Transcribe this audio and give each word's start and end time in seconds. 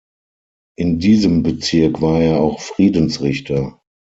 In 0.79 0.97
diesem 0.97 1.43
Bezirk 1.43 2.01
war 2.01 2.21
er 2.23 2.39
auch 2.39 2.59
Friedensrichter. 2.59 3.79